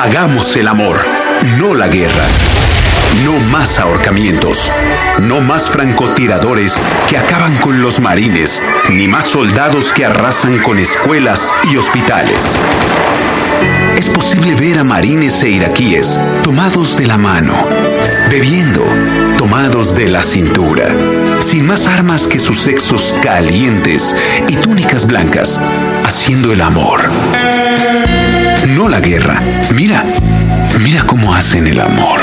[0.00, 0.96] Hagamos el amor,
[1.58, 2.24] no la guerra.
[3.24, 4.70] No más ahorcamientos.
[5.22, 6.78] No más francotiradores
[7.08, 12.56] que acaban con los marines, ni más soldados que arrasan con escuelas y hospitales.
[13.96, 17.52] Es posible ver a marines e iraquíes tomados de la mano,
[18.30, 18.84] bebiendo,
[19.36, 20.96] tomados de la cintura,
[21.40, 24.14] sin más armas que sus sexos calientes
[24.46, 25.60] y túnicas blancas,
[26.04, 27.00] haciendo el amor.
[28.66, 29.40] No la guerra.
[29.74, 30.04] Mira,
[30.82, 32.20] mira cómo hacen el amor.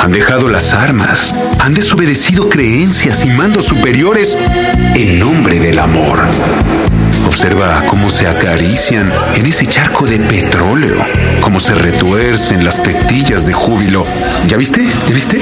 [0.00, 4.38] Han dejado las armas, han desobedecido creencias y mandos superiores
[4.94, 6.20] en nombre del amor.
[7.26, 11.04] Observa cómo se acarician en ese charco de petróleo,
[11.40, 14.06] cómo se retuercen las tetillas de júbilo.
[14.46, 14.84] ¿Ya viste?
[15.06, 15.40] ¿Ya viste?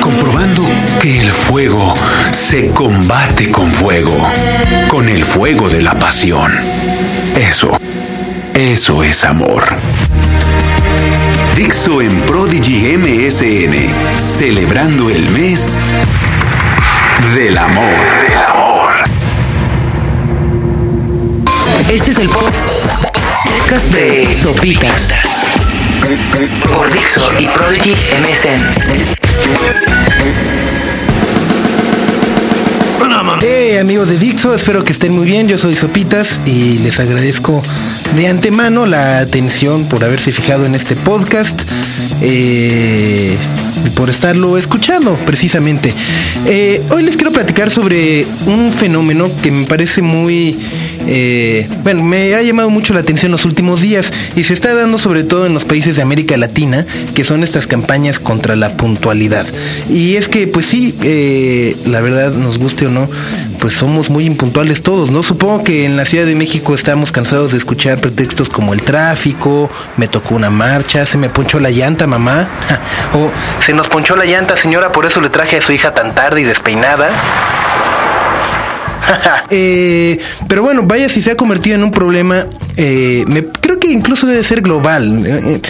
[0.00, 0.62] Comprobando
[1.00, 1.94] que el fuego
[2.52, 4.14] se combate con fuego,
[4.88, 6.52] con el fuego de la pasión.
[7.34, 7.80] Eso,
[8.52, 9.64] eso es amor.
[11.56, 15.78] Dixo en Prodigy MSN, celebrando el mes
[17.34, 17.96] del amor.
[18.28, 18.92] Del amor.
[21.88, 25.14] Este es el podcast de Sopitas
[26.76, 29.22] por Dixo y Prodigy MSN.
[33.40, 35.48] Hey amigos de Dixo, espero que estén muy bien.
[35.48, 37.60] Yo soy Sopitas y les agradezco
[38.14, 41.62] de antemano la atención por haberse fijado en este podcast
[42.20, 43.36] eh,
[43.84, 45.92] y por estarlo escuchando precisamente.
[46.46, 50.56] Eh, hoy les quiero platicar sobre un fenómeno que me parece muy...
[51.06, 54.98] eh, bueno, me ha llamado mucho la atención los últimos días y se está dando
[54.98, 59.46] sobre todo en los países de América Latina, que son estas campañas contra la puntualidad.
[59.90, 63.08] Y es que, pues sí, eh, la verdad, nos guste o no,
[63.58, 65.22] pues somos muy impuntuales todos, ¿no?
[65.22, 69.70] Supongo que en la Ciudad de México estamos cansados de escuchar pretextos como el tráfico,
[69.96, 72.48] me tocó una marcha, se me ponchó la llanta, mamá,
[73.12, 73.30] o
[73.64, 76.40] se nos ponchó la llanta, señora, por eso le traje a su hija tan tarde
[76.40, 77.10] y despeinada.
[79.54, 80.18] Eh,
[80.48, 82.46] pero bueno, vaya si se ha convertido en un problema,
[82.78, 85.26] eh, me, creo que incluso debe ser global.
[85.26, 85.60] eh,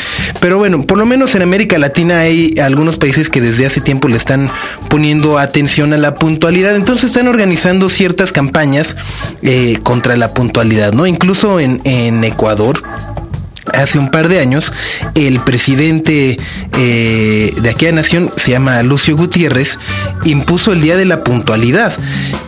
[0.40, 4.08] pero bueno, por lo menos en América Latina hay algunos países que desde hace tiempo
[4.08, 4.50] le están
[4.88, 6.76] poniendo atención a la puntualidad.
[6.76, 8.96] Entonces están organizando ciertas campañas
[9.42, 11.06] eh, contra la puntualidad, ¿no?
[11.06, 12.82] Incluso en, en Ecuador.
[13.74, 14.72] Hace un par de años,
[15.14, 16.36] el presidente
[16.78, 19.78] eh, de aquella nación, se llama Lucio Gutiérrez,
[20.24, 21.92] impuso el Día de la Puntualidad.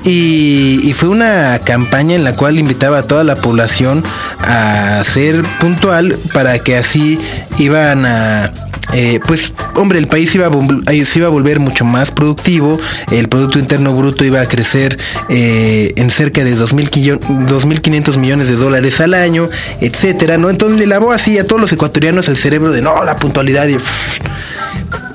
[0.04, 4.04] Y, y fue una campaña en la cual invitaba a toda la población
[4.40, 7.18] a ser puntual para que así
[7.58, 8.52] iban a
[8.94, 12.78] eh, pues hombre, el país iba a, se iba a volver mucho más productivo,
[13.10, 18.48] el Producto Interno Bruto iba a crecer eh, en cerca de 2.000 quillo- 2.500 millones
[18.48, 19.50] de dólares al año,
[19.80, 20.48] etcétera, ¿no?
[20.48, 23.76] Entonces le lavó así a todos los ecuatorianos el cerebro de no, la puntualidad y...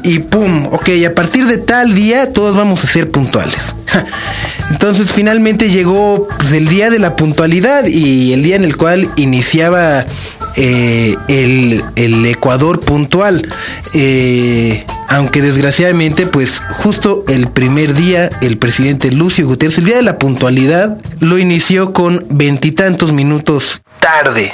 [0.04, 3.76] y pum, ok, a partir de tal día todos vamos a ser puntuales.
[4.72, 9.10] Entonces finalmente llegó pues, el día de la puntualidad y el día en el cual
[9.16, 10.06] iniciaba
[10.56, 13.48] eh, el, Ecuador puntual.
[13.94, 20.04] Eh, aunque desgraciadamente, pues justo el primer día, el presidente Lucio Gutiérrez, el día de
[20.04, 24.52] la puntualidad, lo inició con veintitantos minutos tarde.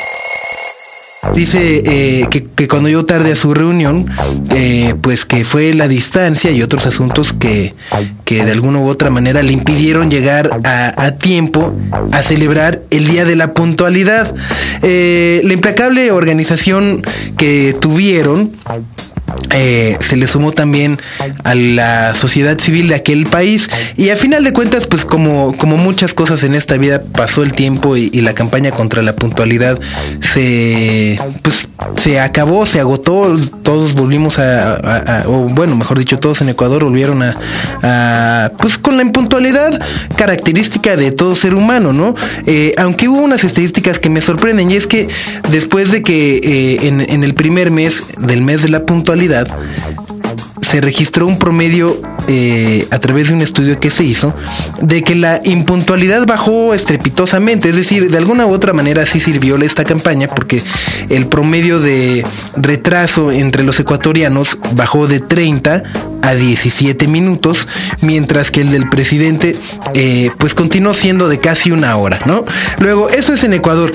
[1.34, 4.06] Dice eh, que, cuando llegó tarde a su reunión,
[4.54, 7.74] eh, pues que fue la distancia y otros asuntos que,
[8.26, 11.74] que de alguna u otra manera le impidieron llegar a, a tiempo
[12.12, 14.34] a celebrar el Día de la Puntualidad.
[14.82, 17.02] Eh, la implacable organización
[17.38, 18.52] que tuvieron
[19.52, 21.00] eh, se le sumó también
[21.44, 23.70] a la sociedad civil de aquel país.
[23.98, 27.54] Y a final de cuentas pues como, como muchas cosas en esta vida pasó el
[27.54, 29.80] tiempo y, y la campaña contra la puntualidad
[30.22, 36.50] se pues se acabó, se agotó, todos volvimos a, o bueno, mejor dicho, todos en
[36.50, 37.38] Ecuador volvieron a,
[37.82, 39.82] a, pues con la impuntualidad
[40.16, 42.16] característica de todo ser humano, ¿no?
[42.46, 45.08] Eh, aunque hubo unas estadísticas que me sorprenden y es que
[45.50, 49.48] después de que eh, en el primer mes del mes de la puntualidad
[50.66, 54.34] se registró un promedio eh, a través de un estudio que se hizo
[54.82, 59.56] de que la impuntualidad bajó estrepitosamente, es decir, de alguna u otra manera sí sirvió
[59.58, 60.62] esta campaña porque
[61.10, 62.26] el promedio de
[62.58, 65.84] retraso entre los ecuatorianos bajó de 30
[66.22, 67.68] a 17 minutos,
[68.02, 69.56] mientras que el del presidente
[69.94, 72.44] eh, pues continuó siendo de casi una hora, ¿no?
[72.80, 73.94] Luego, eso es en Ecuador.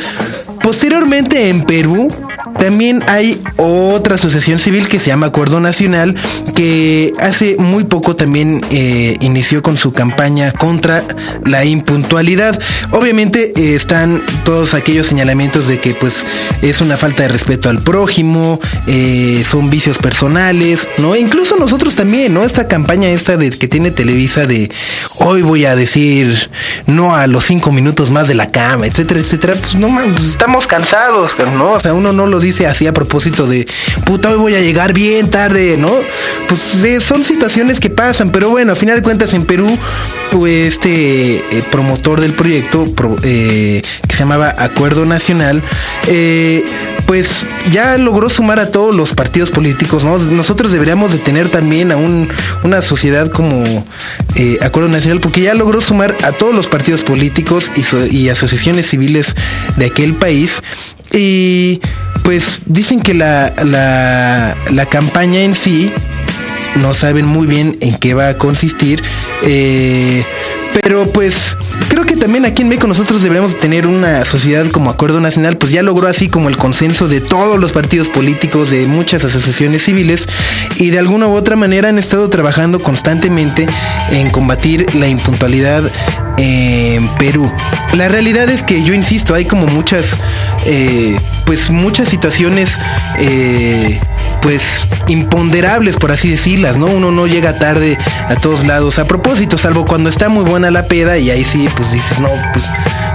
[0.62, 2.12] Posteriormente en Perú,
[2.61, 6.15] también hay otra asociación civil que se llama Acuerdo Nacional,
[6.55, 11.03] que hace muy poco también eh, inició con su campaña contra
[11.47, 12.61] la impuntualidad.
[12.93, 16.27] Obviamente eh, están todos aquellos señalamientos de que pues
[16.61, 21.17] es una falta de respeto al prójimo, eh, son vicios personales, ¿no?
[21.17, 22.45] Incluso nosotros también, ¿no?
[22.45, 24.71] Esta campaña esta de que tiene Televisa de
[25.17, 26.51] hoy voy a decir
[26.87, 31.37] no a los cinco minutos más de la cama, etcétera, etcétera, pues no, estamos cansados,
[31.57, 31.73] ¿no?
[31.73, 33.64] O sea, uno no lo dice dice así a propósito de,
[34.05, 35.93] puta, hoy voy a llegar bien tarde, ¿no?
[36.49, 39.79] Pues son situaciones que pasan, pero bueno, a final de cuentas en Perú,
[40.32, 42.87] pues, este eh, promotor del proyecto,
[43.23, 45.62] eh, que se llamaba Acuerdo Nacional,
[46.08, 46.62] eh,
[47.06, 50.19] pues ya logró sumar a todos los partidos políticos, ¿no?
[50.19, 53.85] Nosotros deberíamos de tener también a una sociedad como
[54.61, 59.37] Acuerdo Nacional, porque ya logró sumar a todos los partidos políticos y, y asociaciones civiles
[59.76, 60.62] de aquel país.
[61.12, 61.81] Y
[62.22, 65.93] pues dicen que la, la, campaña en sí
[66.81, 69.02] no saben muy bien en qué va a consistir.
[69.43, 70.25] Eh,
[70.82, 71.56] pero pues
[71.88, 75.72] creo que también aquí en México nosotros deberíamos tener una sociedad como Acuerdo Nacional, pues
[75.72, 80.28] ya logró así como el consenso de todos los partidos políticos, de muchas asociaciones civiles,
[80.76, 83.66] y de alguna u otra manera han estado trabajando constantemente
[84.11, 85.90] en combatir la impuntualidad
[86.38, 87.50] en Perú.
[87.94, 90.16] La realidad es que yo insisto, hay como muchas,
[90.66, 91.19] eh,
[91.50, 92.79] pues muchas situaciones
[93.19, 93.99] eh,
[94.41, 94.62] pues
[95.08, 96.87] imponderables, por así decirlas, ¿no?
[96.87, 97.99] Uno no llega tarde
[98.29, 99.00] a todos lados.
[99.00, 102.29] A propósito, salvo cuando está muy buena la peda y ahí sí, pues dices, no,
[102.52, 102.69] pues,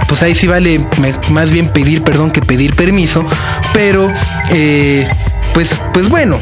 [0.06, 0.86] pues ahí sí vale
[1.30, 3.24] más bien pedir perdón que pedir permiso.
[3.72, 4.12] Pero,
[4.50, 5.08] eh,
[5.54, 6.38] pues, pues bueno,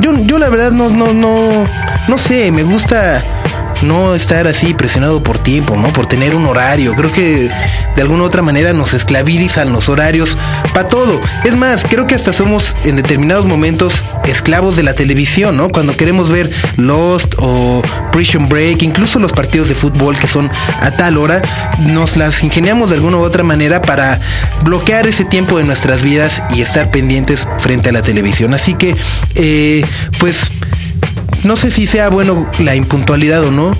[0.00, 1.64] yo, yo la verdad no, no, no,
[2.08, 3.22] no sé, me gusta
[3.82, 5.92] no estar así presionado por tiempo, ¿no?
[5.92, 6.94] Por tener un horario.
[6.94, 7.50] Creo que
[7.94, 10.36] de alguna u otra manera nos esclavizan los horarios
[10.72, 11.20] para todo.
[11.44, 15.68] Es más, creo que hasta somos en determinados momentos esclavos de la televisión, ¿no?
[15.68, 17.82] Cuando queremos ver Lost o
[18.12, 20.50] Prison Break, incluso los partidos de fútbol que son
[20.80, 21.42] a tal hora,
[21.80, 24.20] nos las ingeniamos de alguna u otra manera para
[24.62, 28.54] bloquear ese tiempo de nuestras vidas y estar pendientes frente a la televisión.
[28.54, 28.96] Así que,
[29.34, 29.84] eh,
[30.18, 30.50] pues
[31.44, 33.70] no sé si sea bueno la impuntualidad o no,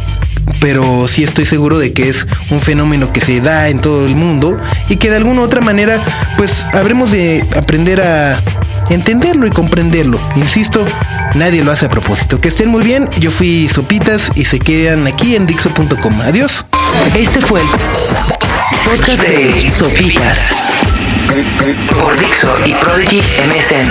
[0.60, 4.14] pero sí estoy seguro de que es un fenómeno que se da en todo el
[4.14, 4.58] mundo
[4.88, 6.02] y que de alguna u otra manera
[6.36, 8.40] pues habremos de aprender a
[8.90, 10.20] entenderlo y comprenderlo.
[10.36, 10.84] Insisto,
[11.34, 12.40] nadie lo hace a propósito.
[12.40, 16.20] Que estén muy bien, yo fui Sopitas y se quedan aquí en Dixo.com.
[16.22, 16.66] Adiós.
[17.16, 17.66] Este fue el
[18.90, 20.38] podcast de Sopitas
[21.88, 23.88] por Dixo y Prodigy MSN.